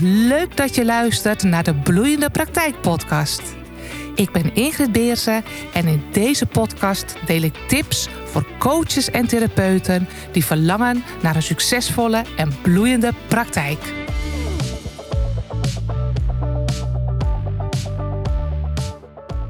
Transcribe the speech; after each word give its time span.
Leuk 0.00 0.56
dat 0.56 0.74
je 0.74 0.84
luistert 0.84 1.42
naar 1.42 1.64
de 1.64 1.74
Bloeiende 1.74 2.30
Praktijk 2.30 2.80
Podcast. 2.80 3.42
Ik 4.14 4.32
ben 4.32 4.54
Ingrid 4.54 4.92
Beersen 4.92 5.44
en 5.72 5.86
in 5.86 6.02
deze 6.12 6.46
podcast 6.46 7.16
deel 7.26 7.42
ik 7.42 7.54
tips 7.68 8.08
voor 8.24 8.46
coaches 8.58 9.10
en 9.10 9.26
therapeuten 9.26 10.08
die 10.32 10.44
verlangen 10.44 11.02
naar 11.22 11.36
een 11.36 11.42
succesvolle 11.42 12.24
en 12.36 12.52
bloeiende 12.62 13.12
praktijk. 13.28 13.92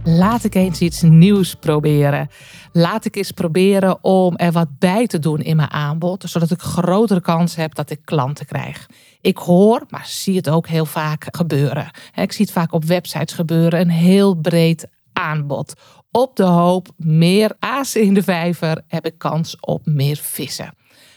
Laat 0.04 0.45
ik 0.45 0.54
eens 0.54 0.80
iets 0.80 1.02
nieuws 1.02 1.54
proberen. 1.54 2.29
Laat 2.72 3.04
ik 3.04 3.16
eens 3.16 3.30
proberen 3.30 4.04
om 4.04 4.36
er 4.36 4.52
wat 4.52 4.79
bij 4.79 5.06
te 5.06 5.18
doen 5.18 5.41
in 5.41 5.56
mijn 5.56 5.70
aanbod, 5.70 6.25
zodat 6.27 6.50
ik 6.50 6.61
grotere 6.61 7.20
kans 7.20 7.56
heb 7.56 7.75
dat 7.75 7.91
ik 7.91 8.00
klanten 8.04 8.46
krijg. 8.46 8.86
Ik 9.25 9.36
hoor, 9.36 9.85
maar 9.89 10.07
zie 10.07 10.36
het 10.36 10.49
ook 10.49 10.67
heel 10.67 10.85
vaak 10.85 11.26
gebeuren. 11.30 11.90
Ik 12.14 12.32
zie 12.32 12.44
het 12.44 12.54
vaak 12.54 12.72
op 12.72 12.85
websites 12.85 13.32
gebeuren, 13.35 13.80
een 13.80 13.90
heel 13.90 14.35
breed 14.35 14.86
aanbod. 15.12 15.75
Op 16.11 16.36
de 16.36 16.44
hoop, 16.44 16.89
meer 16.96 17.57
azen 17.58 18.02
in 18.02 18.14
de 18.14 18.22
vijver, 18.22 18.82
heb 18.89 19.07
ik 19.07 19.18
kans 19.18 19.57
op 19.61 19.86
meer 19.86 20.16
vissen. 20.16 20.75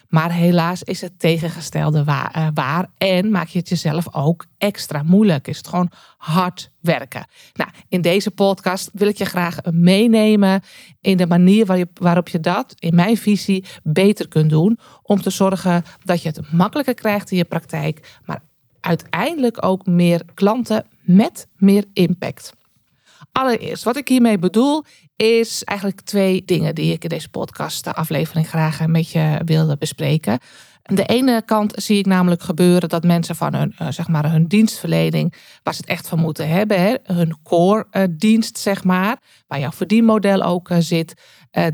Maar 0.08 0.32
helaas 0.32 0.84
is 0.84 1.02
het 1.02 1.20
tegengestelde 1.20 2.04
eh, 2.06 2.48
waar, 2.54 2.90
En 2.98 3.32
maak 3.32 3.48
je 3.48 3.60
het 3.60 3.70
jezelf 3.70 4.14
ook 4.14 4.46
extra 4.58 5.04
moeilijk. 5.04 5.48
Is 5.48 5.58
het 5.58 5.68
gewoon 5.68 5.92
hard 6.18 6.72
werken. 6.80 7.26
Nou, 7.54 7.70
in 7.88 8.02
deze 8.02 8.32
podcast 8.32 8.90
wil 8.94 9.08
ik 9.08 9.18
je 9.18 9.26
graag 9.26 9.58
meenemen 9.72 10.62
in 11.02 11.18
de 11.18 11.28
manier 11.28 11.88
waarop 11.94 12.30
je 12.30 12.40
dat, 12.40 12.74
in 12.80 12.96
mijn 12.96 13.18
visie, 13.18 13.66
beter 13.84 14.28
kunt 14.28 14.50
doen. 14.50 14.80
Om 15.02 15.22
te 15.22 15.30
zorgen 15.30 15.84
dat 16.04 16.22
je 16.22 16.28
het 16.28 16.52
makkelijker 16.52 16.94
krijgt 16.94 17.32
in 17.32 17.38
je 17.38 17.46
praktijk. 17.46 18.20
Maar 18.26 18.42
uiteindelijk 18.80 19.66
ook 19.66 19.86
meer 19.86 20.22
klanten 20.34 20.86
met 21.02 21.48
meer 21.55 21.86
impact. 21.94 22.54
Allereerst, 23.32 23.84
wat 23.84 23.98
ik 23.98 24.08
hiermee 24.08 24.40
bedoel, 24.40 24.84
is 25.18 25.63
eigenlijk 25.63 26.01
twee 26.01 26.43
dingen 26.46 26.76
die 26.76 26.93
ik 26.93 27.04
in 27.04 27.10
deze 27.10 27.29
podcast 27.29 27.93
aflevering 27.93 28.48
graag 28.48 28.87
met 28.87 29.12
je 29.12 29.41
wilde 29.46 29.77
bespreken. 29.77 30.40
Aan 30.84 30.96
de 30.96 31.05
ene 31.05 31.41
kant 31.46 31.74
zie 31.76 31.98
ik 31.98 32.05
namelijk 32.05 32.41
gebeuren 32.41 32.90
dat 32.90 33.04
mensen 33.04 33.35
van 33.35 33.55
hun, 33.55 33.74
eh, 33.77 33.87
zeg 33.90 34.07
maar, 34.07 34.32
hun 34.32 34.48
dienstverlening, 34.48 35.34
waar 35.63 35.74
ze 35.74 35.82
het 35.82 35.90
echt 35.90 36.07
van 36.07 36.20
moeten 36.20 36.49
hebben, 36.49 36.82
hè, 36.82 36.96
hun 37.04 37.37
core 37.43 37.87
eh, 37.91 38.04
dienst, 38.09 38.57
zeg 38.57 38.84
maar, 38.84 39.18
waar 39.48 39.59
jouw 39.59 39.71
verdienmodel 39.71 40.43
ook 40.43 40.70
eh, 40.70 40.77
zit, 40.79 41.13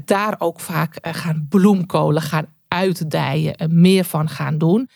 daar 0.06 0.36
ook 0.38 0.60
vaak 0.60 0.98
gaan 1.02 1.46
bloemkolen, 1.50 2.22
gaan 2.22 2.46
uitdijen, 2.68 3.70
meer 3.70 4.04
van 4.04 4.30
gaan 4.30 4.58
doen. 4.58 4.90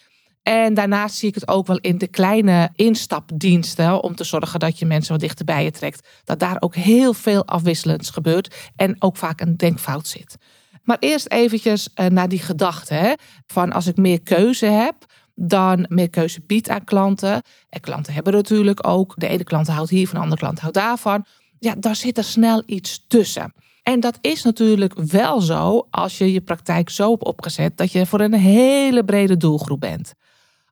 En 0.47 0.73
daarnaast 0.73 1.15
zie 1.15 1.29
ik 1.29 1.35
het 1.35 1.47
ook 1.47 1.67
wel 1.67 1.77
in 1.77 1.97
de 1.97 2.07
kleine 2.07 2.69
instapdiensten 2.75 4.03
om 4.03 4.15
te 4.15 4.23
zorgen 4.23 4.59
dat 4.59 4.79
je 4.79 4.85
mensen 4.85 5.11
wat 5.11 5.21
dichter 5.21 5.45
bij 5.45 5.63
je 5.63 5.71
trekt. 5.71 6.07
Dat 6.23 6.39
daar 6.39 6.57
ook 6.59 6.75
heel 6.75 7.13
veel 7.13 7.45
afwisselends 7.45 8.09
gebeurt 8.09 8.55
en 8.75 8.95
ook 8.99 9.17
vaak 9.17 9.41
een 9.41 9.57
denkfout 9.57 10.07
zit. 10.07 10.37
Maar 10.83 10.97
eerst 10.99 11.29
eventjes 11.29 11.89
eh, 11.93 12.05
naar 12.05 12.29
die 12.29 12.39
gedachte 12.39 12.93
hè, 12.93 13.13
van 13.47 13.71
als 13.71 13.87
ik 13.87 13.97
meer 13.97 14.21
keuze 14.21 14.65
heb, 14.65 14.95
dan 15.35 15.85
meer 15.89 16.09
keuze 16.09 16.41
bied 16.45 16.69
aan 16.69 16.83
klanten. 16.83 17.41
En 17.69 17.81
klanten 17.81 18.13
hebben 18.13 18.33
natuurlijk 18.33 18.87
ook. 18.87 19.13
De 19.17 19.27
ene 19.27 19.43
klant 19.43 19.67
houdt 19.67 19.89
hiervan, 19.89 20.15
de 20.15 20.21
andere 20.21 20.41
klant 20.41 20.59
houdt 20.59 20.75
daarvan. 20.75 21.25
Ja, 21.59 21.75
daar 21.77 21.95
zit 21.95 22.17
er 22.17 22.23
snel 22.23 22.63
iets 22.65 23.05
tussen. 23.07 23.53
En 23.83 23.99
dat 23.99 24.17
is 24.21 24.43
natuurlijk 24.43 24.93
wel 24.93 25.41
zo 25.41 25.87
als 25.89 26.17
je 26.17 26.31
je 26.33 26.41
praktijk 26.41 26.89
zo 26.89 27.11
hebt 27.11 27.25
opgezet 27.25 27.77
dat 27.77 27.91
je 27.91 28.05
voor 28.05 28.19
een 28.19 28.33
hele 28.33 29.03
brede 29.05 29.37
doelgroep 29.37 29.79
bent. 29.79 30.13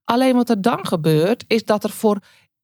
Alleen 0.05 0.35
wat 0.35 0.49
er 0.49 0.61
dan 0.61 0.85
gebeurt, 0.85 1.43
is 1.47 1.65
dat 1.65 1.83
er 1.83 1.89
voor 1.89 2.19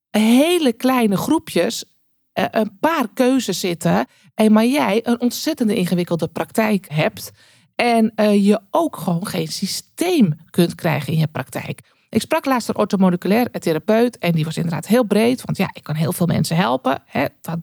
hele 0.09 0.73
kleine 0.73 1.17
groepjes 1.17 1.85
eh, 2.33 2.45
een 2.51 2.77
paar 2.79 3.07
keuzes 3.13 3.59
zitten. 3.59 4.05
En 4.33 4.51
maar 4.51 4.65
jij 4.65 4.99
een 5.03 5.21
ontzettende 5.21 5.75
ingewikkelde 5.75 6.27
praktijk 6.27 6.87
hebt. 6.89 7.31
En 7.75 8.13
uh, 8.15 8.45
je 8.45 8.61
ook 8.69 8.97
gewoon 8.97 9.27
geen 9.27 9.47
systeem 9.47 10.33
kunt 10.49 10.75
krijgen 10.75 11.13
in 11.13 11.19
je 11.19 11.27
praktijk. 11.27 11.81
Ik 12.09 12.21
sprak 12.21 12.45
laatst 12.45 12.69
een 12.69 12.77
orthomoleculair 12.77 13.51
therapeut. 13.51 14.17
En 14.17 14.31
die 14.31 14.45
was 14.45 14.57
inderdaad 14.57 14.87
heel 14.87 15.03
breed. 15.03 15.41
Want 15.45 15.57
ja, 15.57 15.69
ik 15.73 15.83
kan 15.83 15.95
heel 15.95 16.13
veel 16.13 16.25
mensen 16.25 16.55
helpen. 16.55 17.03
Hè, 17.05 17.25
dat, 17.41 17.59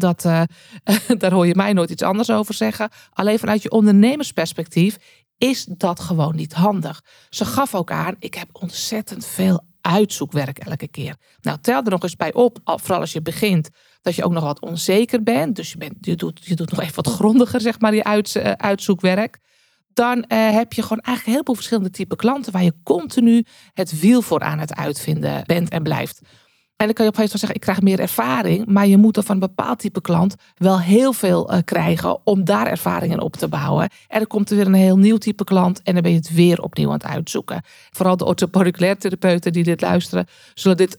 dat, 0.00 0.24
uh, 0.24 0.42
daar 1.18 1.32
hoor 1.32 1.46
je 1.46 1.54
mij 1.54 1.72
nooit 1.72 1.90
iets 1.90 2.02
anders 2.02 2.30
over 2.30 2.54
zeggen. 2.54 2.88
Alleen 3.12 3.38
vanuit 3.38 3.62
je 3.62 3.70
ondernemersperspectief 3.70 5.21
is 5.42 5.64
dat 5.64 6.00
gewoon 6.00 6.36
niet 6.36 6.52
handig. 6.52 7.02
Ze 7.30 7.44
gaf 7.44 7.74
ook 7.74 7.90
aan, 7.90 8.16
ik 8.18 8.34
heb 8.34 8.48
ontzettend 8.52 9.26
veel 9.26 9.64
uitzoekwerk 9.80 10.58
elke 10.58 10.88
keer. 10.88 11.16
Nou, 11.40 11.58
tel 11.60 11.82
er 11.82 11.90
nog 11.90 12.02
eens 12.02 12.16
bij 12.16 12.32
op, 12.32 12.58
vooral 12.64 13.00
als 13.00 13.12
je 13.12 13.22
begint, 13.22 13.70
dat 14.02 14.14
je 14.14 14.24
ook 14.24 14.32
nog 14.32 14.44
wat 14.44 14.60
onzeker 14.60 15.22
bent. 15.22 15.56
Dus 15.56 15.72
je, 15.72 15.78
bent, 15.78 15.94
je, 16.00 16.16
doet, 16.16 16.40
je 16.44 16.54
doet 16.54 16.70
nog 16.70 16.80
even 16.80 16.94
wat 16.94 17.14
grondiger, 17.14 17.60
zeg 17.60 17.80
maar, 17.80 18.02
uit, 18.02 18.34
uh, 18.34 18.52
uitzoekwerk. 18.52 19.38
Dan 19.92 20.18
uh, 20.18 20.24
heb 20.50 20.72
je 20.72 20.82
gewoon 20.82 21.00
eigenlijk 21.00 21.36
heel 21.36 21.44
veel 21.44 21.54
verschillende 21.54 21.90
type 21.90 22.16
klanten 22.16 22.52
waar 22.52 22.64
je 22.64 22.74
continu 22.82 23.44
het 23.72 24.00
wiel 24.00 24.22
voor 24.22 24.40
aan 24.40 24.58
het 24.58 24.74
uitvinden 24.74 25.42
bent 25.46 25.68
en 25.68 25.82
blijft. 25.82 26.20
En 26.76 26.88
dan 26.88 26.96
kan 26.96 27.04
je 27.04 27.10
op 27.10 27.18
een 27.18 27.24
gegeven 27.24 27.40
moment 27.40 27.40
zeggen, 27.40 27.54
ik 27.54 27.60
krijg 27.60 27.80
meer 27.80 28.00
ervaring. 28.00 28.66
Maar 28.66 28.86
je 28.86 28.96
moet 28.96 29.16
er 29.16 29.22
van 29.22 29.34
een 29.34 29.40
bepaald 29.40 29.78
type 29.78 30.00
klant 30.00 30.34
wel 30.54 30.80
heel 30.80 31.12
veel 31.12 31.52
uh, 31.52 31.58
krijgen 31.64 32.26
om 32.26 32.44
daar 32.44 32.66
ervaringen 32.66 33.20
op 33.20 33.36
te 33.36 33.48
bouwen. 33.48 33.88
En 34.08 34.18
dan 34.18 34.26
komt 34.26 34.50
er 34.50 34.56
weer 34.56 34.66
een 34.66 34.74
heel 34.74 34.98
nieuw 34.98 35.16
type 35.16 35.44
klant 35.44 35.82
en 35.82 35.92
dan 35.92 36.02
ben 36.02 36.10
je 36.10 36.16
het 36.16 36.34
weer 36.34 36.62
opnieuw 36.62 36.88
aan 36.88 36.94
het 36.94 37.04
uitzoeken. 37.04 37.62
Vooral 37.90 38.16
de 38.16 38.24
orthomoleculaire 38.24 38.98
therapeuten 38.98 39.52
die 39.52 39.64
dit 39.64 39.80
luisteren, 39.80 40.26
zullen 40.54 40.76
dit 40.76 40.96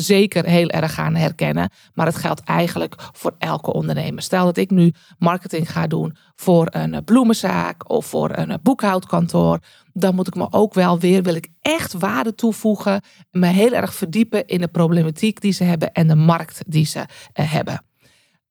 zeker 0.00 0.44
heel 0.44 0.68
erg 0.68 0.94
gaan 0.94 1.14
herkennen. 1.14 1.70
Maar 1.94 2.06
het 2.06 2.16
geldt 2.16 2.40
eigenlijk 2.40 2.94
voor 3.12 3.34
elke 3.38 3.72
ondernemer. 3.72 4.22
Stel 4.22 4.44
dat 4.44 4.56
ik 4.56 4.70
nu 4.70 4.92
marketing 5.18 5.72
ga 5.72 5.86
doen 5.86 6.16
voor 6.34 6.66
een 6.70 7.04
bloemenzaak 7.04 7.90
of 7.90 8.06
voor 8.06 8.30
een 8.36 8.58
boekhoudkantoor. 8.62 9.58
Dan 9.92 10.14
moet 10.14 10.26
ik 10.26 10.34
me 10.34 10.46
ook 10.50 10.74
wel 10.74 10.98
weer, 10.98 11.22
wil 11.22 11.34
ik 11.34 11.48
echt 11.62 11.92
waarde 11.92 12.34
toevoegen. 12.34 13.00
Me 13.30 13.46
heel 13.46 13.72
erg 13.72 13.94
verdiepen 13.94 14.46
in 14.46 14.60
de 14.60 14.68
problematiek 14.68 15.40
die 15.40 15.52
ze 15.52 15.64
hebben 15.64 15.92
en 15.92 16.08
de 16.08 16.14
markt 16.14 16.62
die 16.66 16.86
ze 16.86 17.04
eh, 17.32 17.52
hebben. 17.52 17.82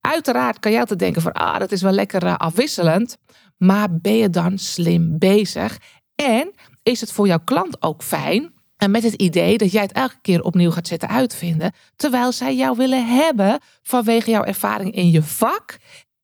Uiteraard 0.01 0.59
kan 0.59 0.72
je 0.72 0.79
altijd 0.79 1.00
denken 1.00 1.22
van, 1.22 1.31
ah, 1.31 1.59
dat 1.59 1.72
is 1.72 1.81
wel 1.81 1.91
lekker 1.91 2.25
eh, 2.25 2.35
afwisselend. 2.35 3.17
Maar 3.57 3.88
ben 4.00 4.17
je 4.17 4.29
dan 4.29 4.57
slim 4.57 5.17
bezig? 5.17 5.77
En 6.16 6.51
is 6.83 7.01
het 7.01 7.12
voor 7.12 7.27
jouw 7.27 7.41
klant 7.44 7.81
ook 7.81 8.03
fijn 8.03 8.53
met 8.91 9.03
het 9.03 9.13
idee 9.13 9.57
dat 9.57 9.72
jij 9.72 9.81
het 9.81 9.91
elke 9.91 10.19
keer 10.22 10.41
opnieuw 10.41 10.72
gaat 10.72 10.88
zitten 10.88 11.09
uitvinden, 11.09 11.73
terwijl 11.96 12.31
zij 12.31 12.56
jou 12.56 12.78
willen 12.78 13.07
hebben 13.07 13.59
vanwege 13.84 14.29
jouw 14.29 14.44
ervaring 14.44 14.96
in 14.96 15.12
je 15.12 15.23
vak 15.23 15.78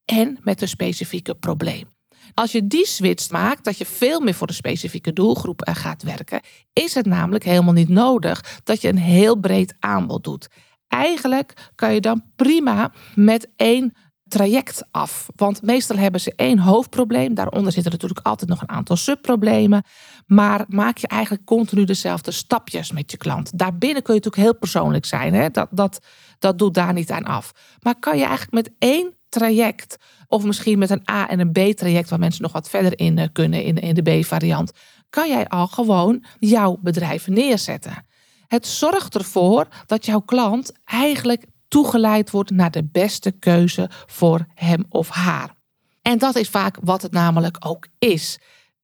en 0.05 0.37
met 0.41 0.61
een 0.61 0.67
specifieke 0.67 1.35
probleem. 1.35 1.89
Als 2.33 2.51
je 2.51 2.67
die 2.67 2.87
switch 2.87 3.29
maakt, 3.29 3.63
dat 3.63 3.77
je 3.77 3.85
veel 3.85 4.19
meer 4.19 4.33
voor 4.33 4.47
de 4.47 4.53
specifieke 4.53 5.13
doelgroep 5.13 5.61
eh, 5.61 5.75
gaat 5.75 6.03
werken, 6.03 6.41
is 6.73 6.93
het 6.93 7.05
namelijk 7.05 7.43
helemaal 7.43 7.73
niet 7.73 7.89
nodig 7.89 8.59
dat 8.63 8.81
je 8.81 8.87
een 8.87 8.97
heel 8.97 9.35
breed 9.35 9.75
aanbod 9.79 10.23
doet. 10.23 10.47
Eigenlijk 10.87 11.69
kan 11.75 11.93
je 11.93 12.01
dan 12.01 12.23
prima 12.35 12.91
met 13.15 13.47
één 13.55 13.93
traject 14.31 14.83
af. 14.91 15.27
Want 15.35 15.61
meestal 15.61 15.97
hebben 15.97 16.21
ze 16.21 16.33
één 16.35 16.59
hoofdprobleem. 16.59 17.33
Daaronder 17.33 17.71
zitten 17.71 17.91
natuurlijk 17.91 18.25
altijd 18.25 18.49
nog 18.49 18.61
een 18.61 18.69
aantal 18.69 18.95
subproblemen. 18.95 19.83
Maar 20.25 20.65
maak 20.67 20.97
je 20.97 21.07
eigenlijk 21.07 21.45
continu 21.45 21.83
dezelfde 21.83 22.31
stapjes 22.31 22.91
met 22.91 23.11
je 23.11 23.17
klant. 23.17 23.57
Daarbinnen 23.57 24.03
kun 24.03 24.13
je 24.13 24.19
natuurlijk 24.19 24.49
heel 24.49 24.59
persoonlijk 24.59 25.05
zijn. 25.05 25.33
Hè? 25.33 25.49
Dat, 25.49 25.67
dat, 25.71 25.99
dat 26.39 26.57
doet 26.57 26.73
daar 26.73 26.93
niet 26.93 27.11
aan 27.11 27.23
af. 27.23 27.51
Maar 27.79 27.95
kan 27.99 28.17
je 28.17 28.25
eigenlijk 28.25 28.53
met 28.53 28.71
één 28.79 29.13
traject, 29.29 29.97
of 30.27 30.43
misschien 30.43 30.79
met 30.79 30.89
een 30.89 31.03
A- 31.11 31.27
en 31.27 31.39
een 31.39 31.51
B-traject, 31.51 32.09
waar 32.09 32.19
mensen 32.19 32.41
nog 32.41 32.51
wat 32.51 32.69
verder 32.69 32.99
in 32.99 33.17
eh, 33.17 33.27
kunnen 33.31 33.63
in, 33.63 33.75
in 33.75 33.93
de 33.93 34.19
B-variant, 34.19 34.71
kan 35.09 35.29
jij 35.29 35.47
al 35.47 35.67
gewoon 35.67 36.23
jouw 36.39 36.77
bedrijf 36.81 37.27
neerzetten. 37.27 38.05
Het 38.47 38.67
zorgt 38.67 39.15
ervoor 39.15 39.67
dat 39.85 40.05
jouw 40.05 40.19
klant 40.19 40.71
eigenlijk 40.85 41.45
toegeleid 41.71 42.31
wordt 42.31 42.51
naar 42.51 42.71
de 42.71 42.83
beste 42.83 43.31
keuze 43.31 43.89
voor 44.05 44.45
hem 44.53 44.85
of 44.89 45.09
haar. 45.09 45.55
En 46.01 46.17
dat 46.17 46.35
is 46.35 46.49
vaak 46.49 46.77
wat 46.81 47.01
het 47.01 47.11
namelijk 47.11 47.57
ook 47.59 47.87
is. 47.99 48.39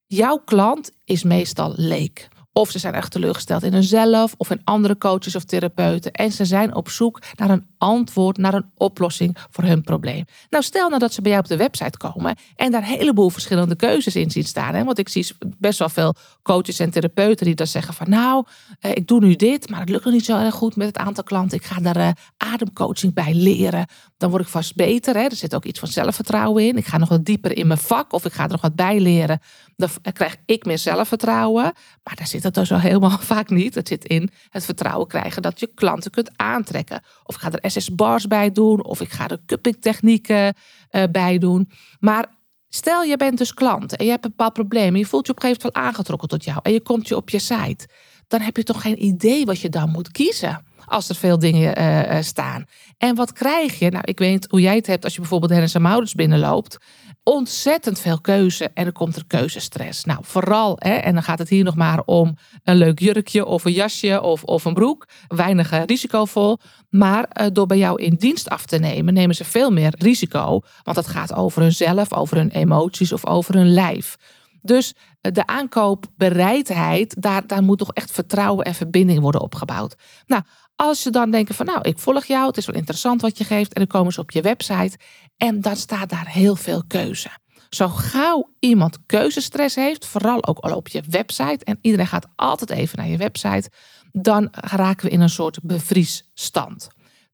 Jouw 0.06 0.38
klant 0.38 0.92
is 1.06 1.24
meestal 1.24 1.74
leek. 1.76 2.28
Of 2.58 2.72
ze 2.72 2.80
zijn 2.80 2.94
echt 2.94 3.12
teleurgesteld 3.12 3.64
in 3.64 3.74
hunzelf 3.74 4.34
of 4.38 4.50
in 4.50 4.62
andere 4.64 4.98
coaches 4.98 5.36
of 5.36 5.44
therapeuten. 5.44 6.12
En 6.12 6.32
ze 6.32 6.46
zijn 6.46 6.76
op 6.76 6.90
zoek 6.90 7.22
naar 7.36 7.50
een 7.50 7.68
antwoord, 7.78 8.38
naar 8.38 8.54
een 8.54 8.66
oplossing 8.78 9.38
voor 9.50 9.64
hun 9.64 9.82
probleem. 9.82 10.26
Nou, 10.50 10.64
stel 10.64 10.88
nou 10.88 11.00
dat 11.00 11.14
ze 11.14 11.22
bij 11.22 11.32
jou 11.32 11.44
op 11.44 11.50
de 11.50 11.58
website 11.58 11.98
komen 11.98 12.36
en 12.56 12.72
daar 12.72 12.82
een 12.82 12.88
heleboel 12.88 13.30
verschillende 13.30 13.76
keuzes 13.76 14.16
in 14.16 14.32
zien 14.32 14.44
staan. 14.44 14.76
Hè? 14.76 14.84
Want 14.84 14.98
ik 14.98 15.10
zie 15.10 15.28
best 15.58 15.80
wel 15.80 15.90
veel 15.90 16.14
coaches 16.42 16.80
en 16.80 16.90
therapeuten 16.90 17.46
die 17.46 17.56
dan 17.56 17.68
zeggen 17.68 17.94
van 17.94 18.10
nou, 18.10 18.46
eh, 18.80 18.92
ik 18.92 19.08
doe 19.08 19.20
nu 19.20 19.36
dit, 19.36 19.70
maar 19.70 19.80
het 19.80 19.90
lukt 19.90 20.04
nog 20.04 20.14
niet 20.14 20.26
zo 20.26 20.38
erg 20.38 20.56
goed 20.56 20.76
met 20.76 20.88
het 20.88 20.98
aantal 20.98 21.24
klanten. 21.24 21.58
Ik 21.58 21.66
ga 21.66 21.82
daar 21.82 21.96
eh, 21.96 22.10
ademcoaching 22.38 23.14
bij 23.14 23.34
leren. 23.34 23.86
Dan 24.18 24.30
word 24.30 24.42
ik 24.42 24.48
vast 24.48 24.76
beter. 24.76 25.16
Hè? 25.16 25.24
Er 25.24 25.36
zit 25.36 25.56
ook 25.56 25.66
iets 25.66 25.80
van 25.80 25.88
zelfvertrouwen 25.88 26.68
in. 26.68 26.78
Ik 26.78 26.86
ga 26.86 26.98
nog 26.98 27.10
wat 27.10 27.26
dieper 27.26 27.58
in 27.58 27.68
mijn 27.68 27.80
vak 27.80 28.14
of 28.14 28.26
ik 28.26 28.34
ga 28.34 28.44
er 28.44 28.50
nog 28.50 28.62
wat 28.62 28.76
bij 28.76 29.00
leren. 29.00 29.40
Dan 29.78 29.90
krijg 30.14 30.36
ik 30.46 30.66
meer 30.66 30.78
zelfvertrouwen. 30.78 31.64
Maar 32.04 32.16
daar 32.16 32.28
zit 32.28 32.44
het 32.44 32.54
dus 32.54 32.72
al 32.72 32.80
helemaal 32.80 33.18
vaak 33.34 33.50
niet. 33.50 33.76
Het 33.76 33.88
zit 33.88 34.06
in 34.06 34.30
het 34.50 34.66
vertrouwen 34.66 35.08
krijgen 35.08 35.42
dat 35.42 35.60
je 35.60 35.72
klanten 35.76 36.12
kunt 36.12 36.32
aantrekken. 36.36 37.02
Of 37.24 37.36
ik 37.36 37.42
ga 37.42 37.52
er 37.52 37.72
SS-bars 37.72 38.28
bij 38.28 38.52
doen, 38.52 38.84
of 38.84 39.02
ik 39.02 39.12
ga 39.12 39.28
er 39.28 39.40
cupping-technieken 39.46 40.56
uh, 40.92 41.04
bij 41.12 41.38
doen. 41.38 41.70
Maar 42.00 42.26
stel 42.70 43.04
je 43.04 43.18
bent 43.18 43.38
dus 43.38 43.54
klant 43.54 43.96
en 43.96 44.06
je 44.06 44.12
hebt 44.12 44.26
een 44.26 44.30
bepaald 44.30 44.54
probleem. 44.54 44.94
En 44.94 45.00
je 45.00 45.06
voelt 45.06 45.26
je 45.26 45.32
op 45.32 45.38
een 45.38 45.44
gegeven 45.44 45.66
moment 45.66 45.80
wel 45.80 45.92
aangetrokken 45.92 46.28
tot 46.28 46.44
jou. 46.44 46.60
En 46.64 46.72
je 46.72 46.82
komt 46.82 47.08
je 47.08 47.16
op 47.16 47.30
je 47.30 47.40
site. 47.40 47.88
Dan 48.28 48.42
heb 48.42 48.58
je 48.58 48.64
toch 48.64 48.82
geen 48.82 49.04
idee 49.04 49.46
wat 49.46 49.60
je 49.60 49.70
dan 49.70 49.90
moet 49.90 50.12
kiezen 50.12 50.67
als 50.88 51.10
er 51.10 51.16
veel 51.16 51.40
dingen 51.40 51.82
uh, 51.82 52.22
staan. 52.22 52.66
En 52.98 53.16
wat 53.16 53.34
krijg 53.34 53.80
je? 53.80 53.90
Nou, 53.90 54.04
ik 54.08 54.20
weet 54.20 54.48
hoe 54.50 54.62
jij 54.62 54.76
het 54.76 54.88
hebt 54.88 55.04
als 55.04 55.14
je 55.14 55.20
bijvoorbeeld 55.20 55.52
Hennis 55.52 55.74
en 55.74 55.82
Mouders 55.82 56.14
binnenloopt 56.14 56.78
ontzettend 57.28 58.00
veel 58.00 58.22
keuze 58.22 58.70
en 58.74 58.84
dan 58.84 58.94
komt 58.94 59.16
er 59.16 59.26
keuzestress. 59.28 60.06
Nou, 60.06 60.20
vooral, 60.22 60.76
hè, 60.80 60.94
en 60.94 61.14
dan 61.14 61.24
gaat 61.24 61.40
het 61.40 61.50
hier 61.50 61.64
nog 61.64 61.76
maar 61.76 62.02
om 62.06 62.38
een 62.64 62.76
leuk 62.76 63.00
jurkje 63.00 63.46
of 63.46 63.66
een 63.66 63.72
jasje 63.72 64.22
of, 64.22 64.44
of 64.44 64.66
een 64.66 64.74
broek. 64.74 65.08
Weinig 65.28 65.72
eh, 65.72 65.84
risicovol. 65.86 66.58
Maar 66.90 67.52
door 67.54 67.66
bij 67.66 67.78
jou 67.78 68.02
in 68.02 68.16
dienst 68.16 68.50
af 68.50 68.66
te 68.66 68.78
nemen, 68.78 69.14
nemen 69.14 69.36
ze 69.36 69.46
veel 69.46 69.72
meer 69.72 69.94
risico. 69.98 70.62
Want 70.84 70.98
het 70.98 71.08
gaat 71.08 71.34
over 71.34 71.62
hunzelf, 71.62 72.14
over 72.14 72.38
hun 72.38 72.50
emoties 72.50 73.12
of 73.12 73.26
over 73.26 73.54
hun 73.54 73.74
lijf. 73.74 74.16
Dus 74.62 74.94
uh, 74.94 75.32
de 75.32 75.46
aankoopbereidheid, 75.46 77.22
daar, 77.22 77.48
daar 77.48 77.64
moet 77.64 77.78
toch 77.78 77.94
echt 77.94 78.12
vertrouwen 78.12 78.66
en 78.66 78.76
verbinding 78.76 79.20
worden 79.20 79.42
opgebouwd. 79.42 79.96
Nou, 80.26 80.44
als 80.76 81.04
je 81.04 81.10
dan 81.10 81.32
denkt 81.32 81.56
van 81.56 81.66
nou, 81.66 81.80
ik 81.82 82.00
volg 82.00 82.26
jou, 82.26 82.48
het 82.48 82.58
is 82.58 82.66
wel 82.66 82.76
interessant 82.76 83.22
wat 83.22 83.38
je 83.38 83.44
geeft. 83.44 83.74
En 83.74 83.80
dan 83.82 83.88
komen 83.88 84.14
ze 84.14 84.20
op 84.20 84.32
je 84.32 84.42
website 84.42 84.98
en 85.38 85.62
dan 85.62 85.76
staat 85.76 86.10
daar 86.10 86.28
heel 86.28 86.56
veel 86.56 86.84
keuze. 86.88 87.30
Zo 87.70 87.88
gauw 87.88 88.54
iemand 88.60 88.98
keuzestress 89.06 89.76
heeft, 89.76 90.06
vooral 90.06 90.46
ook 90.46 90.58
al 90.58 90.76
op 90.76 90.88
je 90.88 91.04
website, 91.10 91.66
en 91.66 91.80
iedereen 91.82 92.08
gaat 92.08 92.28
altijd 92.36 92.70
even 92.70 92.98
naar 92.98 93.08
je 93.08 93.18
website, 93.18 93.72
dan 94.12 94.48
raken 94.52 95.06
we 95.06 95.12
in 95.12 95.22
een 95.22 95.30
soort 95.30 95.60
bevriesstand. 95.64 96.88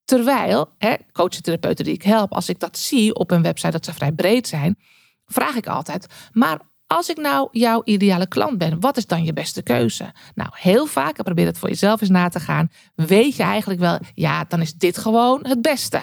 Terwijl, 0.05 0.73
hè, 0.77 0.95
coachtherapeuten 1.11 1.85
die 1.85 1.93
ik 1.93 2.03
help, 2.03 2.33
als 2.33 2.49
ik 2.49 2.59
dat 2.59 2.77
zie 2.77 3.15
op 3.15 3.31
een 3.31 3.41
website 3.41 3.71
dat 3.71 3.85
ze 3.85 3.93
vrij 3.93 4.11
breed 4.11 4.47
zijn, 4.47 4.77
vraag 5.25 5.55
ik 5.55 5.67
altijd, 5.67 6.05
maar 6.31 6.59
als 6.95 7.09
ik 7.09 7.17
nou 7.17 7.47
jouw 7.51 7.81
ideale 7.83 8.27
klant 8.27 8.57
ben, 8.57 8.79
wat 8.79 8.97
is 8.97 9.05
dan 9.05 9.23
je 9.23 9.33
beste 9.33 9.61
keuze? 9.61 10.13
Nou, 10.35 10.49
heel 10.53 10.85
vaak, 10.85 11.17
en 11.17 11.23
probeer 11.23 11.45
het 11.45 11.57
voor 11.57 11.69
jezelf 11.69 12.01
eens 12.01 12.09
na 12.09 12.29
te 12.29 12.39
gaan, 12.39 12.71
weet 12.95 13.35
je 13.35 13.43
eigenlijk 13.43 13.79
wel, 13.79 13.99
ja, 14.13 14.43
dan 14.43 14.61
is 14.61 14.73
dit 14.73 14.97
gewoon 14.97 15.39
het 15.45 15.61
beste. 15.61 16.01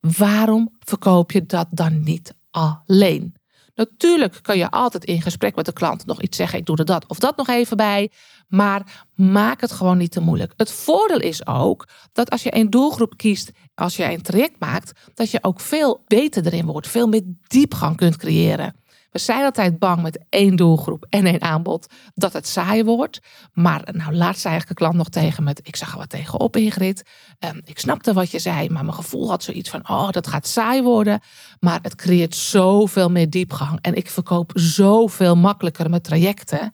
Waarom 0.00 0.76
verkoop 0.78 1.32
je 1.32 1.46
dat 1.46 1.66
dan 1.70 2.02
niet 2.02 2.34
alleen? 2.50 3.34
Natuurlijk 3.74 4.38
kan 4.42 4.58
je 4.58 4.70
altijd 4.70 5.04
in 5.04 5.22
gesprek 5.22 5.54
met 5.54 5.66
de 5.66 5.72
klant 5.72 6.06
nog 6.06 6.22
iets 6.22 6.36
zeggen. 6.36 6.58
Ik 6.58 6.66
doe 6.66 6.76
er 6.76 6.84
dat 6.84 7.06
of 7.06 7.18
dat 7.18 7.36
nog 7.36 7.48
even 7.48 7.76
bij. 7.76 8.10
Maar 8.48 9.06
maak 9.14 9.60
het 9.60 9.72
gewoon 9.72 9.98
niet 9.98 10.10
te 10.10 10.20
moeilijk. 10.20 10.52
Het 10.56 10.72
voordeel 10.72 11.20
is 11.20 11.46
ook 11.46 11.88
dat 12.12 12.30
als 12.30 12.42
je 12.42 12.56
een 12.56 12.70
doelgroep 12.70 13.16
kiest, 13.16 13.50
als 13.74 13.96
je 13.96 14.04
een 14.04 14.22
traject 14.22 14.60
maakt, 14.60 14.92
dat 15.14 15.30
je 15.30 15.38
ook 15.42 15.60
veel 15.60 16.04
beter 16.06 16.46
erin 16.46 16.66
wordt. 16.66 16.88
Veel 16.88 17.08
meer 17.08 17.22
diepgang 17.46 17.96
kunt 17.96 18.16
creëren. 18.16 18.81
We 19.12 19.18
zijn 19.18 19.44
altijd 19.44 19.78
bang 19.78 20.02
met 20.02 20.24
één 20.28 20.56
doelgroep 20.56 21.06
en 21.08 21.26
één 21.26 21.42
aanbod 21.42 21.86
dat 22.14 22.32
het 22.32 22.46
saai 22.46 22.84
wordt. 22.84 23.20
Maar 23.52 23.88
nou, 23.92 24.14
laatst 24.14 24.40
zei 24.40 24.52
eigenlijk 24.54 24.68
de 24.68 24.84
klant 24.84 24.94
nog 24.94 25.08
tegen 25.08 25.44
me: 25.44 25.56
Ik 25.62 25.76
zag 25.76 25.92
er 25.92 25.98
wat 25.98 26.08
tegenop, 26.08 26.56
Ingrid. 26.56 27.02
Um, 27.38 27.60
ik 27.64 27.78
snapte 27.78 28.12
wat 28.12 28.30
je 28.30 28.38
zei, 28.38 28.70
maar 28.70 28.84
mijn 28.84 28.96
gevoel 28.96 29.28
had 29.28 29.42
zoiets 29.42 29.70
van: 29.70 29.88
Oh, 29.88 30.10
dat 30.10 30.26
gaat 30.26 30.46
saai 30.46 30.82
worden. 30.82 31.20
Maar 31.60 31.78
het 31.82 31.94
creëert 31.94 32.34
zoveel 32.34 33.10
meer 33.10 33.30
diepgang. 33.30 33.78
En 33.80 33.94
ik 33.94 34.10
verkoop 34.10 34.50
zoveel 34.54 35.36
makkelijker 35.36 35.90
mijn 35.90 36.02
trajecten. 36.02 36.72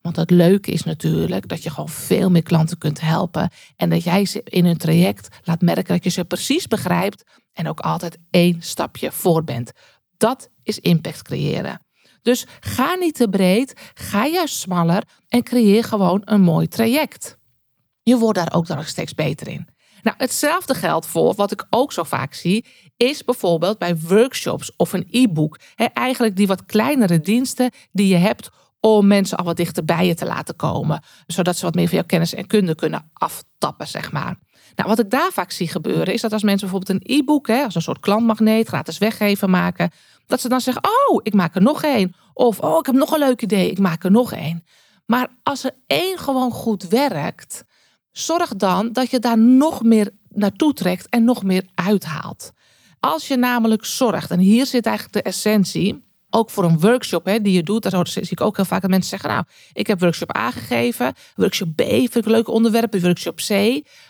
Want 0.00 0.16
het 0.16 0.30
leuke 0.30 0.70
is 0.70 0.82
natuurlijk 0.82 1.48
dat 1.48 1.62
je 1.62 1.70
gewoon 1.70 1.88
veel 1.88 2.30
meer 2.30 2.42
klanten 2.42 2.78
kunt 2.78 3.00
helpen. 3.00 3.50
En 3.76 3.90
dat 3.90 4.04
jij 4.04 4.24
ze 4.24 4.40
in 4.44 4.64
hun 4.64 4.76
traject 4.76 5.40
laat 5.44 5.60
merken 5.60 5.94
dat 5.94 6.04
je 6.04 6.10
ze 6.10 6.24
precies 6.24 6.66
begrijpt. 6.66 7.24
En 7.52 7.68
ook 7.68 7.80
altijd 7.80 8.18
één 8.30 8.62
stapje 8.62 9.12
voor 9.12 9.44
bent. 9.44 9.72
Dat 10.16 10.50
is 10.62 10.78
impact 10.78 11.22
creëren. 11.22 11.80
Dus 12.22 12.46
ga 12.60 12.94
niet 12.94 13.14
te 13.14 13.28
breed, 13.28 13.90
ga 13.94 14.26
juist 14.26 14.56
smaller 14.56 15.02
en 15.28 15.42
creëer 15.42 15.84
gewoon 15.84 16.22
een 16.24 16.40
mooi 16.40 16.68
traject. 16.68 17.38
Je 18.02 18.18
wordt 18.18 18.38
daar 18.38 18.54
ook 18.54 18.68
nog 18.68 18.88
steeds 18.88 19.14
beter 19.14 19.48
in. 19.48 19.68
Nou, 20.02 20.16
hetzelfde 20.18 20.74
geldt 20.74 21.06
voor 21.06 21.34
wat 21.34 21.52
ik 21.52 21.66
ook 21.70 21.92
zo 21.92 22.02
vaak 22.02 22.34
zie, 22.34 22.66
is 22.96 23.24
bijvoorbeeld 23.24 23.78
bij 23.78 23.96
workshops 23.96 24.76
of 24.76 24.92
een 24.92 25.06
e-book. 25.10 25.58
Eigenlijk 25.74 26.36
die 26.36 26.46
wat 26.46 26.64
kleinere 26.64 27.20
diensten 27.20 27.70
die 27.92 28.08
je 28.08 28.16
hebt 28.16 28.50
om 28.80 29.06
mensen 29.06 29.38
al 29.38 29.44
wat 29.44 29.56
dichter 29.56 29.84
bij 29.84 30.06
je 30.06 30.14
te 30.14 30.26
laten 30.26 30.56
komen, 30.56 31.02
zodat 31.26 31.56
ze 31.56 31.64
wat 31.64 31.74
meer 31.74 31.86
van 31.86 31.96
jouw 31.96 32.06
kennis 32.06 32.34
en 32.34 32.46
kunde 32.46 32.74
kunnen 32.74 33.10
aftappen, 33.12 33.88
zeg 33.88 34.12
maar. 34.12 34.38
Nou, 34.76 34.88
wat 34.88 34.98
ik 34.98 35.10
daar 35.10 35.32
vaak 35.32 35.50
zie 35.50 35.68
gebeuren, 35.68 36.14
is 36.14 36.20
dat 36.20 36.32
als 36.32 36.42
mensen 36.42 36.68
bijvoorbeeld 36.68 37.00
een 37.00 37.16
e-book, 37.16 37.50
als 37.50 37.74
een 37.74 37.82
soort 37.82 38.00
klantmagneet, 38.00 38.68
gratis 38.68 38.98
weggeven 38.98 39.50
maken, 39.50 39.90
dat 40.26 40.40
ze 40.40 40.48
dan 40.48 40.60
zeggen: 40.60 40.82
Oh, 40.84 41.20
ik 41.22 41.34
maak 41.34 41.54
er 41.54 41.62
nog 41.62 41.82
één. 41.82 42.14
Of 42.32 42.60
Oh, 42.60 42.78
ik 42.78 42.86
heb 42.86 42.94
nog 42.94 43.12
een 43.12 43.18
leuk 43.18 43.42
idee, 43.42 43.70
ik 43.70 43.78
maak 43.78 44.04
er 44.04 44.10
nog 44.10 44.32
één. 44.32 44.64
Maar 45.06 45.28
als 45.42 45.64
er 45.64 45.70
één 45.86 46.18
gewoon 46.18 46.50
goed 46.50 46.88
werkt, 46.88 47.64
zorg 48.12 48.56
dan 48.56 48.92
dat 48.92 49.10
je 49.10 49.18
daar 49.18 49.38
nog 49.38 49.82
meer 49.82 50.10
naartoe 50.28 50.72
trekt 50.72 51.08
en 51.08 51.24
nog 51.24 51.42
meer 51.42 51.66
uithaalt. 51.74 52.52
Als 53.00 53.28
je 53.28 53.36
namelijk 53.36 53.84
zorgt, 53.84 54.30
en 54.30 54.38
hier 54.38 54.66
zit 54.66 54.86
eigenlijk 54.86 55.16
de 55.16 55.30
essentie, 55.30 56.05
ook 56.30 56.50
voor 56.50 56.64
een 56.64 56.80
workshop 56.80 57.24
hè, 57.24 57.40
die 57.40 57.52
je 57.52 57.62
doet, 57.62 57.90
daar 57.90 58.06
zie 58.06 58.26
ik 58.30 58.40
ook 58.40 58.56
heel 58.56 58.64
vaak 58.64 58.80
dat 58.80 58.90
mensen 58.90 59.10
zeggen: 59.10 59.30
Nou, 59.30 59.44
ik 59.72 59.86
heb 59.86 60.00
workshop 60.00 60.36
A 60.36 60.50
gegeven, 60.50 61.14
workshop 61.34 61.68
B 61.76 61.82
vind 61.82 62.16
ik 62.16 62.26
leuk 62.26 62.48
onderwerp, 62.48 63.00
workshop 63.00 63.36
C. 63.36 63.50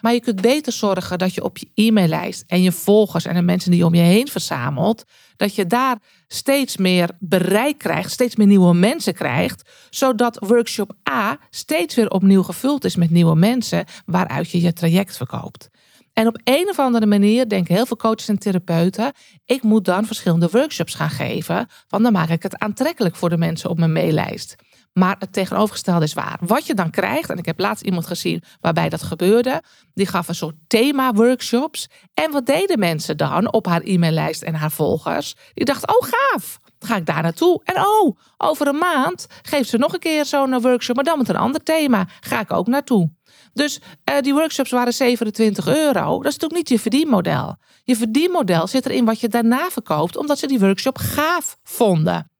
Maar 0.00 0.12
je 0.12 0.20
kunt 0.20 0.40
beter 0.40 0.72
zorgen 0.72 1.18
dat 1.18 1.34
je 1.34 1.44
op 1.44 1.58
je 1.58 1.68
e-maillijst 1.74 2.44
en 2.46 2.62
je 2.62 2.72
volgers 2.72 3.24
en 3.24 3.34
de 3.34 3.42
mensen 3.42 3.70
die 3.70 3.80
je 3.80 3.86
om 3.86 3.94
je 3.94 4.02
heen 4.02 4.28
verzamelt, 4.28 5.04
dat 5.36 5.54
je 5.54 5.66
daar 5.66 5.98
steeds 6.28 6.76
meer 6.76 7.10
bereik 7.18 7.78
krijgt, 7.78 8.10
steeds 8.10 8.36
meer 8.36 8.46
nieuwe 8.46 8.74
mensen 8.74 9.14
krijgt, 9.14 9.70
zodat 9.90 10.38
workshop 10.38 10.92
A 11.10 11.38
steeds 11.50 11.94
weer 11.94 12.10
opnieuw 12.10 12.42
gevuld 12.42 12.84
is 12.84 12.96
met 12.96 13.10
nieuwe 13.10 13.34
mensen 13.34 13.84
waaruit 14.06 14.50
je 14.50 14.60
je 14.60 14.72
traject 14.72 15.16
verkoopt. 15.16 15.70
En 16.18 16.26
op 16.26 16.40
een 16.44 16.68
of 16.68 16.78
andere 16.78 17.06
manier 17.06 17.48
denken 17.48 17.74
heel 17.74 17.86
veel 17.86 17.96
coaches 17.96 18.28
en 18.28 18.38
therapeuten: 18.38 19.12
ik 19.44 19.62
moet 19.62 19.84
dan 19.84 20.06
verschillende 20.06 20.48
workshops 20.50 20.94
gaan 20.94 21.10
geven, 21.10 21.68
want 21.88 22.02
dan 22.02 22.12
maak 22.12 22.28
ik 22.28 22.42
het 22.42 22.58
aantrekkelijk 22.58 23.16
voor 23.16 23.28
de 23.28 23.36
mensen 23.36 23.70
op 23.70 23.78
mijn 23.78 23.92
maillijst. 23.92 24.56
Maar 24.92 25.16
het 25.18 25.32
tegenovergestelde 25.32 26.04
is 26.04 26.14
waar. 26.14 26.38
Wat 26.40 26.66
je 26.66 26.74
dan 26.74 26.90
krijgt, 26.90 27.30
en 27.30 27.38
ik 27.38 27.46
heb 27.46 27.58
laatst 27.60 27.84
iemand 27.84 28.06
gezien 28.06 28.42
waarbij 28.60 28.88
dat 28.88 29.02
gebeurde, 29.02 29.62
die 29.94 30.06
gaf 30.06 30.28
een 30.28 30.34
soort 30.34 30.54
thema-workshops. 30.66 31.88
En 32.14 32.30
wat 32.32 32.46
deden 32.46 32.78
mensen 32.78 33.16
dan 33.16 33.52
op 33.52 33.66
haar 33.66 33.82
e-maillijst 33.84 34.42
en 34.42 34.54
haar 34.54 34.72
volgers? 34.72 35.34
Die 35.54 35.64
dachten: 35.64 35.88
oh 35.88 36.08
gaaf, 36.08 36.58
dan 36.78 36.88
ga 36.88 36.96
ik 36.96 37.06
daar 37.06 37.22
naartoe. 37.22 37.60
En 37.64 37.80
oh, 37.80 38.18
over 38.36 38.66
een 38.66 38.78
maand 38.78 39.26
geeft 39.42 39.68
ze 39.68 39.78
nog 39.78 39.92
een 39.92 39.98
keer 39.98 40.24
zo'n 40.24 40.60
workshop, 40.60 40.96
maar 40.96 41.04
dan 41.04 41.18
met 41.18 41.28
een 41.28 41.36
ander 41.36 41.62
thema. 41.62 42.06
Ga 42.20 42.40
ik 42.40 42.52
ook 42.52 42.66
naartoe. 42.66 43.10
Dus 43.52 43.80
uh, 44.10 44.20
die 44.20 44.32
workshops 44.32 44.70
waren 44.70 44.92
27 44.92 45.66
euro. 45.66 46.16
Dat 46.16 46.32
is 46.32 46.38
natuurlijk 46.38 46.52
niet 46.52 46.68
je 46.68 46.78
verdienmodel. 46.78 47.56
Je 47.84 47.96
verdienmodel 47.96 48.66
zit 48.66 48.86
erin 48.86 49.04
wat 49.04 49.20
je 49.20 49.28
daarna 49.28 49.70
verkoopt, 49.70 50.16
omdat 50.16 50.38
ze 50.38 50.46
die 50.46 50.58
workshop 50.58 50.98
gaaf 50.98 51.56
vonden. 51.62 52.30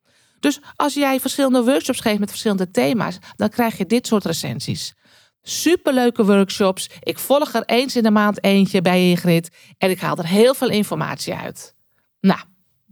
Dus 0.40 0.61
als 0.75 0.95
jij 0.95 1.21
verschillende 1.21 1.64
workshops 1.64 2.00
geeft 2.00 2.19
met 2.19 2.28
verschillende 2.28 2.71
thema's, 2.71 3.19
dan 3.37 3.49
krijg 3.49 3.78
je 3.78 3.87
dit 3.87 4.07
soort 4.07 4.25
recensies. 4.25 4.95
Superleuke 5.43 6.25
workshops. 6.25 6.90
Ik 7.00 7.19
volg 7.19 7.55
er 7.55 7.64
eens 7.64 7.97
in 7.97 8.02
de 8.02 8.11
maand 8.11 8.45
eentje 8.45 8.83
bij 8.83 9.11
Ingrid 9.11 9.57
en 9.78 9.90
ik 9.90 10.00
haal 10.00 10.16
er 10.16 10.26
heel 10.26 10.55
veel 10.55 10.71
informatie 10.71 11.35
uit. 11.35 11.75
Nou, 12.21 12.40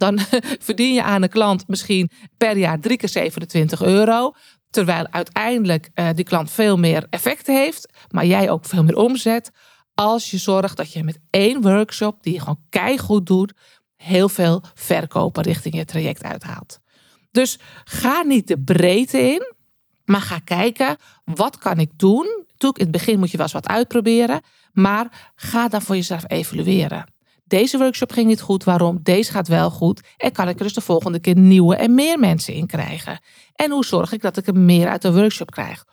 dan 0.05 0.19
verdien 0.69 0.95
je 0.95 1.03
aan 1.03 1.23
een 1.23 1.29
klant 1.29 1.69
misschien 1.69 2.11
per 2.37 2.57
jaar 2.57 2.81
drie 2.81 2.97
keer 2.97 3.09
27 3.09 3.83
euro. 3.83 4.33
Terwijl 4.71 5.07
uiteindelijk 5.11 5.91
uh, 5.95 6.09
die 6.15 6.25
klant 6.25 6.51
veel 6.51 6.79
meer 6.79 7.07
effect 7.11 7.47
heeft, 7.47 7.93
maar 8.11 8.27
jij 8.27 8.51
ook 8.51 8.65
veel 8.65 8.85
meer 8.85 8.97
omzet. 8.97 9.51
Als 9.95 10.31
je 10.31 10.39
zorgt 10.39 10.77
dat 10.77 10.93
je 10.93 11.05
met 11.05 11.19
één 11.31 11.61
workshop, 11.61 12.23
die 12.23 12.33
je 12.33 12.39
gewoon 12.39 12.61
keihard 12.69 13.27
doet, 13.27 13.53
heel 13.97 14.29
veel 14.29 14.63
verkopen 14.75 15.43
richting 15.43 15.75
je 15.75 15.85
traject 15.85 16.23
uithaalt. 16.23 16.79
Dus 17.31 17.59
ga 17.85 18.23
niet 18.23 18.49
de 18.49 18.61
breedte 18.61 19.19
in, 19.19 19.53
maar 20.05 20.21
ga 20.21 20.39
kijken, 20.39 20.97
wat 21.25 21.59
kan 21.59 21.79
ik 21.79 21.91
doen? 21.97 22.43
In 22.59 22.73
het 22.77 22.91
begin 22.91 23.19
moet 23.19 23.31
je 23.31 23.37
wel 23.37 23.47
eens 23.47 23.55
wat 23.55 23.69
uitproberen, 23.69 24.41
maar 24.73 25.33
ga 25.35 25.69
dan 25.69 25.83
voor 25.83 25.97
jezelf 25.97 26.25
evalueren. 26.27 27.14
Deze 27.45 27.79
workshop 27.79 28.13
ging 28.13 28.27
niet 28.27 28.41
goed, 28.41 28.65
waarom? 28.65 28.99
Deze 29.03 29.33
gaat 29.33 29.49
wel 29.49 29.71
goed. 29.71 30.01
En 30.17 30.33
kan 30.33 30.49
ik 30.49 30.59
er 30.59 30.65
dus 30.65 30.75
de 30.75 30.81
volgende 30.81 31.21
keer 31.21 31.37
nieuwe 31.37 31.77
en 31.77 31.95
meer 31.95 32.19
mensen 32.19 32.55
in 32.55 32.67
krijgen? 32.67 33.21
En 33.55 33.71
hoe 33.71 33.85
zorg 33.85 34.13
ik 34.13 34.21
dat 34.21 34.37
ik 34.37 34.47
er 34.47 34.57
meer 34.57 34.89
uit 34.89 35.03
de 35.03 35.13
workshop 35.13 35.51
krijg? 35.51 35.85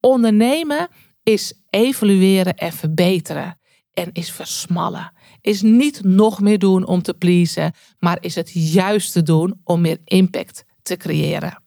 Ondernemen 0.00 0.88
is 1.22 1.54
evalueren 1.70 2.56
en 2.56 2.72
verbeteren. 2.72 3.58
En 3.92 4.10
is 4.12 4.32
versmallen. 4.32 5.12
Is 5.40 5.62
niet 5.62 6.04
nog 6.04 6.40
meer 6.40 6.58
doen 6.58 6.86
om 6.86 7.02
te 7.02 7.14
pleasen, 7.14 7.72
maar 7.98 8.18
is 8.20 8.34
het 8.34 8.50
juiste 8.52 9.22
doen 9.22 9.60
om 9.64 9.80
meer 9.80 9.98
impact 10.04 10.64
te 10.82 10.96
creëren. 10.96 11.62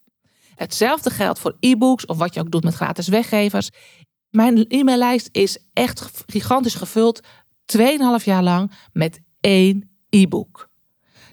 Hetzelfde 0.56 1.10
geldt 1.10 1.40
voor 1.40 1.58
e-books 1.60 2.06
of 2.06 2.18
wat 2.18 2.34
je 2.34 2.40
ook 2.40 2.52
doet 2.52 2.64
met 2.64 2.74
gratis 2.74 3.08
weggevers. 3.08 3.70
Mijn 4.30 4.66
e-maillijst 4.68 5.30
is 5.32 5.58
echt 5.74 6.24
gigantisch 6.26 6.76
gevuld, 6.76 7.22
2,5 7.78 8.24
jaar 8.24 8.44
lang, 8.44 8.72
met 8.92 9.22
één 9.44 9.90
e-book. 10.10 10.70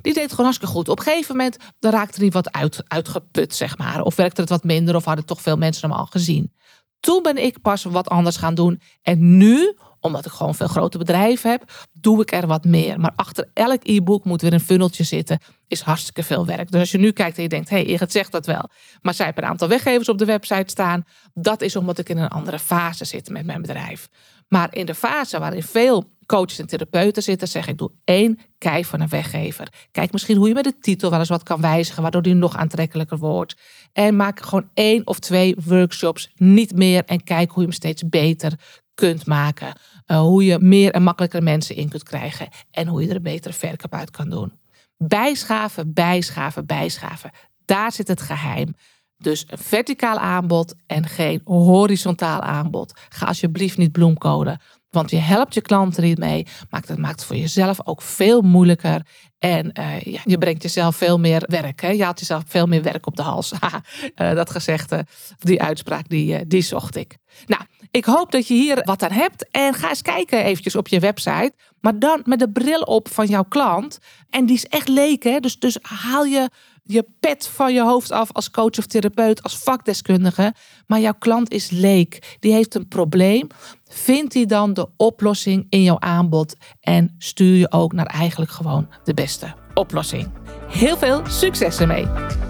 Die 0.00 0.14
deed 0.14 0.30
gewoon 0.30 0.44
hartstikke 0.44 0.74
goed. 0.74 0.88
Op 0.88 0.98
een 0.98 1.04
gegeven 1.04 1.36
moment 1.36 1.56
dan 1.78 1.92
raakte 1.92 2.20
hij 2.20 2.30
wat 2.30 2.52
uit, 2.52 2.82
uitgeput, 2.86 3.54
zeg 3.54 3.78
maar. 3.78 4.02
Of 4.02 4.16
werkte 4.16 4.40
het 4.40 4.50
wat 4.50 4.64
minder, 4.64 4.94
of 4.94 5.04
hadden 5.04 5.24
toch 5.24 5.40
veel 5.40 5.56
mensen 5.56 5.88
hem 5.88 5.98
al 5.98 6.06
gezien. 6.06 6.52
Toen 7.00 7.22
ben 7.22 7.44
ik 7.44 7.60
pas 7.60 7.84
wat 7.84 8.08
anders 8.08 8.36
gaan 8.36 8.54
doen. 8.54 8.80
En 9.02 9.36
nu, 9.36 9.74
omdat 10.00 10.26
ik 10.26 10.32
gewoon 10.32 10.54
veel 10.54 10.66
grote 10.66 10.98
bedrijven 10.98 11.50
heb, 11.50 11.88
doe 11.92 12.20
ik 12.20 12.32
er 12.32 12.46
wat 12.46 12.64
meer. 12.64 13.00
Maar 13.00 13.12
achter 13.16 13.50
elk 13.54 13.80
e-book 13.82 14.24
moet 14.24 14.40
weer 14.40 14.52
een 14.52 14.60
funneltje 14.60 15.04
zitten. 15.04 15.38
Is 15.68 15.80
hartstikke 15.80 16.22
veel 16.22 16.46
werk. 16.46 16.70
Dus 16.70 16.80
als 16.80 16.90
je 16.90 16.98
nu 16.98 17.10
kijkt 17.10 17.36
en 17.36 17.42
je 17.42 17.48
denkt, 17.48 17.68
hé, 17.68 17.82
hey, 17.82 17.96
het 17.98 18.12
zegt 18.12 18.32
dat 18.32 18.46
wel. 18.46 18.70
Maar 19.02 19.14
zij 19.14 19.24
hebben 19.24 19.44
een 19.44 19.50
aantal 19.50 19.68
weggevers 19.68 20.08
op 20.08 20.18
de 20.18 20.24
website 20.24 20.70
staan. 20.70 21.04
Dat 21.34 21.62
is 21.62 21.76
omdat 21.76 21.98
ik 21.98 22.08
in 22.08 22.18
een 22.18 22.28
andere 22.28 22.58
fase 22.58 23.04
zit 23.04 23.28
met 23.28 23.46
mijn 23.46 23.60
bedrijf. 23.60 24.08
Maar 24.48 24.74
in 24.74 24.86
de 24.86 24.94
fase 24.94 25.38
waarin 25.38 25.62
veel 25.62 26.10
coaches 26.26 26.58
en 26.58 26.66
therapeuten 26.66 27.22
zitten, 27.22 27.48
zeg 27.48 27.66
ik: 27.66 27.78
doe 27.78 27.90
één, 28.04 28.38
kijk 28.58 28.84
van 28.84 29.00
een 29.00 29.08
weggever. 29.08 29.68
Kijk 29.90 30.12
misschien 30.12 30.36
hoe 30.36 30.48
je 30.48 30.54
met 30.54 30.64
de 30.64 30.78
titel 30.78 31.10
wel 31.10 31.18
eens 31.18 31.28
wat 31.28 31.42
kan 31.42 31.60
wijzigen, 31.60 32.02
waardoor 32.02 32.22
die 32.22 32.34
nog 32.34 32.56
aantrekkelijker 32.56 33.18
wordt. 33.18 33.56
En 33.92 34.16
maak 34.16 34.40
gewoon 34.40 34.68
één 34.74 35.06
of 35.06 35.18
twee 35.18 35.56
workshops, 35.64 36.30
niet 36.34 36.72
meer. 36.72 37.04
En 37.04 37.24
kijk 37.24 37.50
hoe 37.50 37.62
je 37.62 37.68
hem 37.68 37.76
steeds 37.76 38.08
beter 38.08 38.58
kunt 39.00 39.26
maken. 39.26 39.72
Uh, 40.06 40.20
hoe 40.20 40.44
je 40.44 40.58
meer 40.58 40.92
en 40.92 41.02
makkelijker 41.02 41.42
mensen 41.42 41.76
in 41.76 41.88
kunt 41.88 42.02
krijgen. 42.02 42.48
En 42.70 42.86
hoe 42.86 43.02
je 43.02 43.08
er 43.08 43.16
een 43.16 43.22
betere 43.22 43.54
verkoop 43.54 43.94
uit 43.94 44.10
kan 44.10 44.28
doen. 44.28 44.52
Bijschaven, 44.96 45.92
bijschaven, 45.92 46.66
bijschaven. 46.66 47.30
Daar 47.64 47.92
zit 47.92 48.08
het 48.08 48.20
geheim. 48.20 48.74
Dus 49.16 49.44
een 49.48 49.58
verticaal 49.58 50.18
aanbod 50.18 50.74
en 50.86 51.06
geen 51.06 51.40
horizontaal 51.44 52.40
aanbod. 52.40 53.00
Ga 53.08 53.26
alsjeblieft 53.26 53.76
niet 53.76 53.92
bloemcoden. 53.92 54.60
Want 54.90 55.10
je 55.10 55.16
helpt 55.16 55.54
je 55.54 55.60
klanten 55.60 56.02
niet 56.02 56.18
mee. 56.18 56.46
Maakt 56.70 56.88
het 56.88 56.98
maakt 56.98 57.14
het 57.14 57.24
voor 57.24 57.36
jezelf 57.36 57.86
ook 57.86 58.02
veel 58.02 58.40
moeilijker. 58.40 59.06
En 59.38 59.70
uh, 59.78 60.00
ja, 60.00 60.20
je 60.24 60.38
brengt 60.38 60.62
jezelf 60.62 60.96
veel 60.96 61.18
meer 61.18 61.42
werk. 61.46 61.80
Hè? 61.80 61.88
Je 61.88 62.04
haalt 62.04 62.18
jezelf 62.18 62.42
veel 62.46 62.66
meer 62.66 62.82
werk 62.82 63.06
op 63.06 63.16
de 63.16 63.22
hals. 63.22 63.52
uh, 63.62 64.34
dat 64.34 64.50
gezegde, 64.50 65.06
die 65.38 65.62
uitspraak, 65.62 66.08
die, 66.08 66.46
die 66.46 66.62
zocht 66.62 66.96
ik. 66.96 67.16
Nou, 67.46 67.62
ik 67.90 68.04
hoop 68.04 68.32
dat 68.32 68.48
je 68.48 68.54
hier 68.54 68.82
wat 68.84 69.02
aan 69.02 69.12
hebt. 69.12 69.48
En 69.50 69.74
ga 69.74 69.88
eens 69.88 70.02
kijken 70.02 70.44
eventjes 70.44 70.76
op 70.76 70.88
je 70.88 71.00
website. 71.00 71.52
Maar 71.80 71.98
dan 71.98 72.20
met 72.24 72.38
de 72.38 72.50
bril 72.50 72.80
op 72.80 73.08
van 73.08 73.26
jouw 73.26 73.44
klant. 73.44 73.98
En 74.30 74.46
die 74.46 74.56
is 74.56 74.66
echt 74.66 74.88
leek. 74.88 75.22
Hè? 75.22 75.40
Dus, 75.40 75.58
dus 75.58 75.78
haal 75.82 76.24
je 76.24 76.48
je 76.84 77.04
pet 77.20 77.46
van 77.46 77.74
je 77.74 77.82
hoofd 77.82 78.10
af 78.10 78.32
als 78.32 78.50
coach 78.50 78.78
of 78.78 78.86
therapeut, 78.86 79.42
als 79.42 79.58
vakdeskundige. 79.58 80.54
Maar 80.86 81.00
jouw 81.00 81.14
klant 81.18 81.50
is 81.50 81.70
leek. 81.70 82.36
Die 82.40 82.52
heeft 82.52 82.74
een 82.74 82.88
probleem. 82.88 83.46
Vind 83.88 84.32
die 84.32 84.46
dan 84.46 84.74
de 84.74 84.88
oplossing 84.96 85.66
in 85.68 85.82
jouw 85.82 85.98
aanbod 86.00 86.56
en 86.80 87.14
stuur 87.18 87.56
je 87.56 87.72
ook 87.72 87.92
naar 87.92 88.06
eigenlijk 88.06 88.50
gewoon 88.50 88.88
de 89.04 89.14
beste 89.14 89.54
oplossing. 89.74 90.30
Heel 90.68 90.96
veel 90.96 91.26
succes 91.26 91.78
ermee! 91.78 92.49